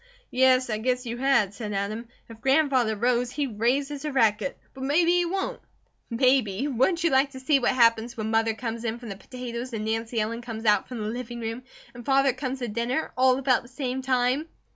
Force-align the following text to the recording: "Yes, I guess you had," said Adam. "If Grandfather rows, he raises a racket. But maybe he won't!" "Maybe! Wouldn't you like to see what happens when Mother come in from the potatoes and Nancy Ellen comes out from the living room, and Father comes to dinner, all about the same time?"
"Yes, 0.31 0.71
I 0.71 0.79
guess 0.79 1.05
you 1.05 1.17
had," 1.17 1.53
said 1.53 1.73
Adam. 1.73 2.07
"If 2.27 2.41
Grandfather 2.41 2.95
rows, 2.95 3.29
he 3.29 3.45
raises 3.45 4.03
a 4.03 4.11
racket. 4.11 4.57
But 4.73 4.83
maybe 4.85 5.11
he 5.11 5.25
won't!" 5.25 5.59
"Maybe! 6.09 6.67
Wouldn't 6.67 7.03
you 7.03 7.11
like 7.11 7.29
to 7.33 7.39
see 7.39 7.59
what 7.59 7.69
happens 7.69 8.17
when 8.17 8.31
Mother 8.31 8.55
come 8.55 8.77
in 8.77 8.97
from 8.97 9.09
the 9.09 9.15
potatoes 9.15 9.73
and 9.73 9.85
Nancy 9.85 10.19
Ellen 10.19 10.41
comes 10.41 10.65
out 10.65 10.87
from 10.87 10.97
the 11.01 11.07
living 11.09 11.39
room, 11.39 11.61
and 11.93 12.03
Father 12.03 12.33
comes 12.33 12.57
to 12.57 12.67
dinner, 12.67 13.11
all 13.15 13.37
about 13.37 13.61
the 13.61 13.67
same 13.67 14.01
time?" 14.01 14.47